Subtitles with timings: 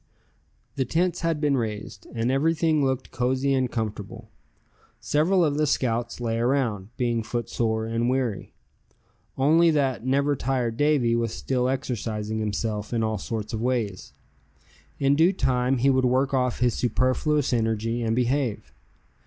[0.77, 4.29] The tents had been raised, and everything looked cozy and comfortable.
[4.99, 8.51] Several of the scouts lay around, being footsore and weary;
[9.37, 14.11] only that never tired Davy was still exercising himself in all sorts of ways.
[14.99, 18.73] In due time he would work off his superfluous energy, and behave.